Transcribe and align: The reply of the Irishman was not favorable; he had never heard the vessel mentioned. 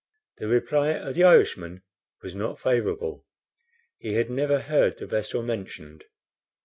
The 0.37 0.47
reply 0.47 0.93
of 0.95 1.13
the 1.13 1.23
Irishman 1.25 1.83
was 2.23 2.33
not 2.33 2.59
favorable; 2.59 3.27
he 3.99 4.15
had 4.15 4.31
never 4.31 4.61
heard 4.61 4.97
the 4.97 5.05
vessel 5.05 5.43
mentioned. 5.43 6.05